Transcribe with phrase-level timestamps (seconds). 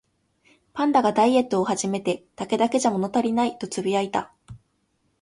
[0.73, 4.33] パンダがダイエットを始めて、「竹だけじゃ物足りない」とつぶやいた